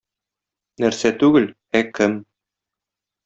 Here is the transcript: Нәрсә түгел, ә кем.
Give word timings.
Нәрсә 0.83 1.11
түгел, 1.23 1.45
ә 1.79 1.83
кем. 1.99 2.17